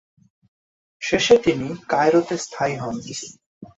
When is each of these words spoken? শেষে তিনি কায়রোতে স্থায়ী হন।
শেষে 1.01 1.35
তিনি 1.37 1.67
কায়রোতে 1.89 2.35
স্থায়ী 2.37 2.75
হন। 2.75 2.95